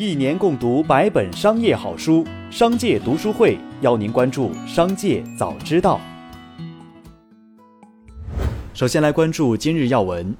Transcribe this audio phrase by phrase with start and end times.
[0.00, 6.00] 一年共读百本商业好书，商界读书会邀您关注商界早知道。
[8.72, 10.34] 首先来关注今日要闻。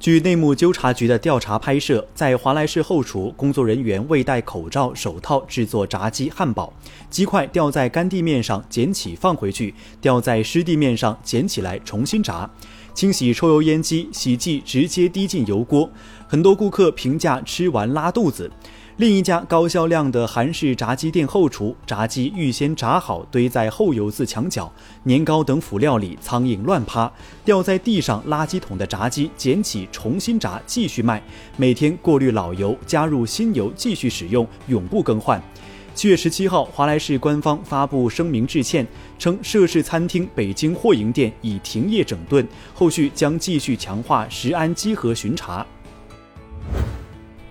[0.00, 6.72] 据内幕纠察局的调查拍摄，在华莱士后厨，工作人员未戴口罩、手套制作炸鸡汉堡，
[7.10, 12.48] 鸡块掉在干地面上捡起放回去，掉在湿地面上捡起来重新炸。
[12.94, 15.90] 清洗抽油烟机，洗剂直接滴进油锅，
[16.26, 18.50] 很多顾客评价吃完拉肚子。
[18.98, 27.12] 另一家高销量的韩式炸鸡店后厨，炸鸡预先炸好，堆在厚油渍墙角，年糕等辅料里苍蝇乱趴，
[27.44, 31.22] 掉在地上垃圾桶的炸鸡捡起重新炸，继续卖。
[31.58, 35.42] 每天过滤老油，加入新油，继续使用，永不更换。
[35.94, 38.86] 七月十七号，华莱士官方发布声明致歉，
[39.18, 45.66] 称涉事餐厅北京货营店已停业整顿，后续将继续强化食安稽核巡查。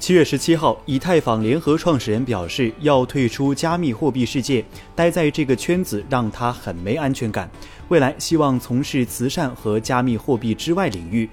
[0.06, 4.64] 七月十七号，以太坊联合创始人表示要退出加密货币世界，
[4.96, 7.50] 待在这个圈子让他很没安全感。
[7.88, 11.28] 未来希望从事慈善和加密货币之外领域。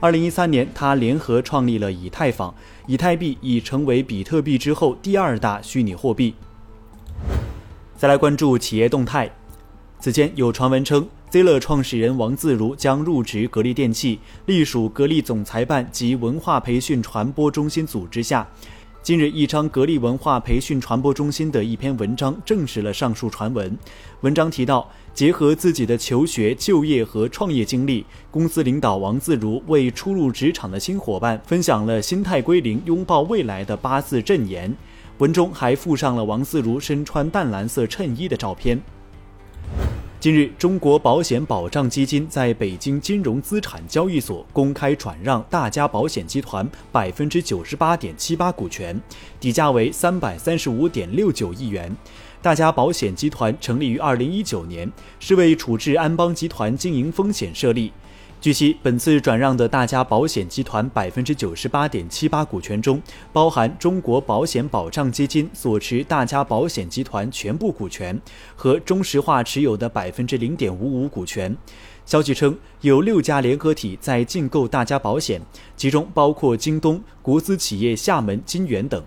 [0.00, 2.54] 二零一三年，他联合创立了以太坊，
[2.86, 6.34] 以太币已成为比特币之后第二大虚拟货币。
[7.96, 9.30] 再来关注企业动态，
[9.98, 11.08] 此前有传闻称。
[11.30, 18.44] Z 乐创始人王自如将入职格力电器，隶属格力总裁办及文化培训传播中心组织下。
[19.00, 23.78] 近日，一张格力文化培训传播中心的一篇文章证实了上述传闻。
[24.22, 34.74] 文章提到，结合自己的求学、就业和创业经历，公司领导王自如为初入职场的新伙伴分享了“心态归零，拥抱未来”的八字箴言。
[35.18, 38.82] 文中还附上了王自如身穿淡蓝色衬衣的照片。
[40.20, 49.00] 近日，中国保险保障基金在北京金融资产交易所公开转让大家保险集团百分之九十八点七八股权，
[49.40, 51.96] 底价为三百三十五点六九亿元。
[52.42, 57.90] 大家保险集团成立于二零一九年，是为处置安邦集团经营风险设立。
[58.40, 62.98] 据悉，本次转让的大家保险集团百分之九十八点七八股权中，
[63.34, 68.18] 包含中国保险保障基金所持大家保险集团全部股权
[68.56, 71.54] 和中石化持有的百分之零点五五股权。
[72.06, 75.38] 消息称，有六家联合体在竞购大家保险，
[75.76, 79.04] 其中包括京东、国资企业厦门金源等。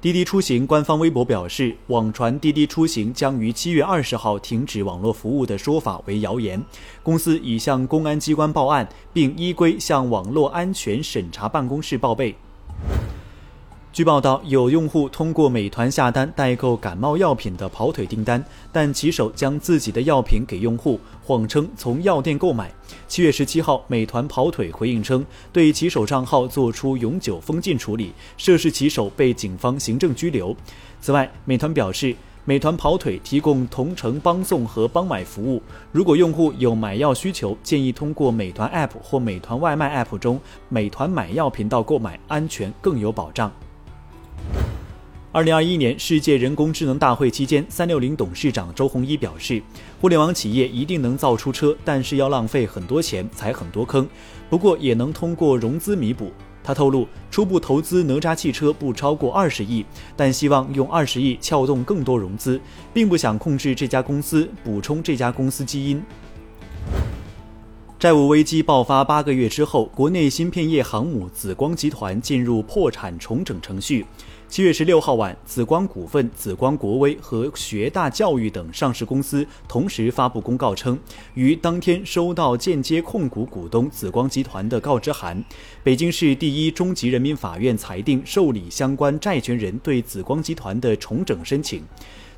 [0.00, 6.62] 滴滴出行官方微博表示，网传滴滴出行将于七月二十号停止网络服务的说法为谣言。
[7.02, 12.32] 公司已向公安机关报案，并依规向网络安全审查办公室报备。
[13.98, 22.72] 据报道，有用户通过美团下单代购感冒药品的跑腿订单，但骑手将自己的药品给用户，谎称从药店购买。
[23.08, 30.56] 七月十七号，美团跑腿回应称，对骑手账号作出永久封禁处理，涉事骑手被警方行政拘留。
[31.00, 32.14] 此外，美团表示，
[32.44, 35.60] 美团跑腿提供同城帮送和帮买服务，
[35.90, 43.50] 如果用户有买药需求，建议通过美团 App 或美团外卖 App 中美团买药频道购买，安全更有保障。
[45.30, 49.62] 二零二一年世界人工智能大会期间，三六零董事长周鸿祎表示，
[50.00, 54.08] 互联网企业一定能造出车，但是要浪费很多钱，踩很多坑。
[54.48, 56.32] 不过也能通过融资弥补。
[56.64, 59.84] 他透露，初步投资哪吒汽车不超过二十亿，
[60.16, 62.58] 但希望用二十亿撬动更多融资，
[62.94, 66.02] 并不想控制这家公司，补充这家公司基因。
[67.98, 74.06] 债务危机爆发八个月之后，国内芯片业航母紫光集团进入破产重整程序。
[74.48, 80.98] 七月十六号晚，紫光股份、紫光国威和学大教育等上市公司同时发布公告称，
[81.34, 85.44] 于当天收到间接控股股东紫光集团的告知函。
[85.84, 91.82] 北京市第一中级人民法院裁定受理相关债权人对紫光集团的重整申请。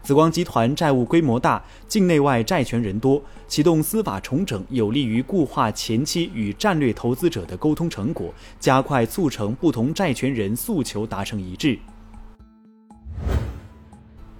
[0.02, 11.78] 紫光集团债务规模大，境内外债权人多，启动司法重整有利于固化前期与战略投资者的沟通成果，加快促成不同债权人诉求达成一致。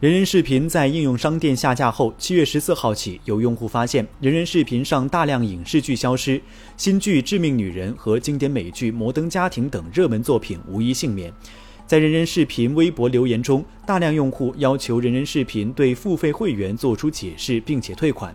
[0.00, 6.40] 人人视频在应用商店下架后，七月十四号起，有用户发现人人视频上大量影视剧消失，
[6.78, 11.30] 新剧《致命女人》和经典美剧《摩登家庭》等热门作品无一幸免。
[11.86, 18.34] 在人人视频微博留言中，大量用户要求人人视频对付费会员做出解释，并且退款。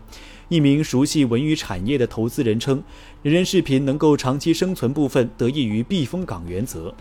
[0.49, 2.83] 一名熟悉文娱产业的投资人称，
[3.23, 6.93] 人人视频能够长期生存部分得益于避风港原则。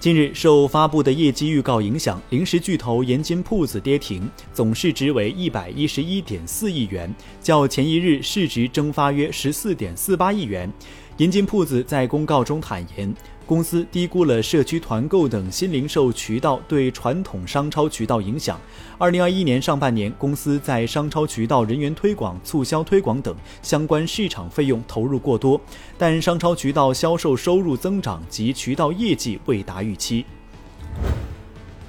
[0.00, 10.72] 近日，受发布的业绩预告影响，零食巨头盐津铺子跌停，总市值为一百一十一点四亿元，较前一日市值蒸发约十四点四八亿元。
[11.18, 13.14] 盐津铺子在公告中坦言，
[13.50, 18.56] 公司低估了社区团购等新零售渠道对传统商超渠道影响。
[18.96, 25.60] 二零二一年上半年，公司在商超渠道人员推广、促销推广等相关市场费用投入过多，
[25.98, 30.24] 但商超渠道销售收入增长及渠道业绩未达预期。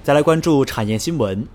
[0.02, 1.48] 再来关注产业新闻。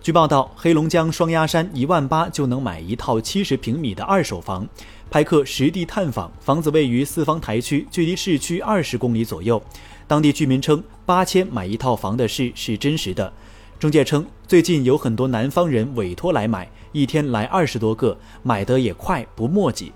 [0.00, 4.68] 据报道，黑龙江双鸭山一万八就能买一套七十平米的二手房。
[5.10, 9.62] 拍客实地探访，房子位于四方台区，距离市区二十公里左右。
[10.06, 13.32] 当地居民称，八千买一套房的事是真实的。
[13.78, 19.92] 中介称，最近有很多南方人委托来买，一天来二十多个，买得也快，不墨迹。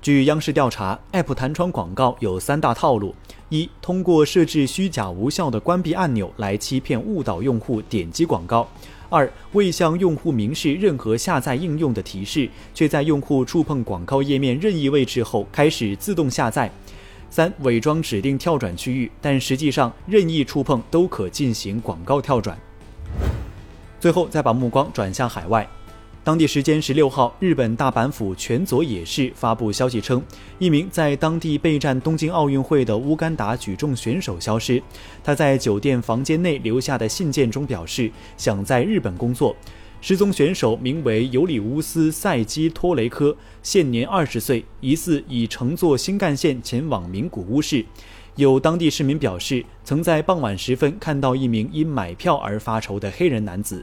[0.00, 3.14] 据央视调查，App 弹窗广告有三大套路：
[3.48, 8.66] 一、通过设置虚假无效的关闭按钮来欺骗误导用户点击广告；
[9.10, 16.68] 二、未向用户明示任何下载应用的提示，却在用户触碰广告页面任意位置后开始自动下载；
[17.30, 22.58] 三、伪装指定跳转区域，但实际上任意触碰都可进行广告跳转。
[23.98, 25.66] 最后，再把目光转向海外。
[26.28, 30.22] 当地时间十六号，日本大阪府泉佐野市发布消息称，
[30.58, 34.82] 一名在当地备战东京奥运会的乌干达举重选手消失。
[35.24, 39.56] 他在酒店房间内留下的信件中表示，想在日本工作。
[40.02, 47.82] 失踪选手名为尤里乌斯·塞基托雷科，现年二十岁，疑似已乘坐新干线前往名古屋市。
[48.36, 53.82] 有当地市民表示，曾在傍晚时分看到一名因买票而发愁的黑人男子。